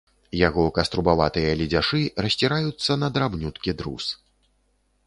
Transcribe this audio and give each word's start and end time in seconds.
Яго 0.47 0.63
каструбаватыя 0.77 1.51
ледзяшы 1.59 2.01
расціраюцца 2.27 2.91
на 3.05 3.13
драбнюткі 3.19 3.71
друз. 3.85 4.13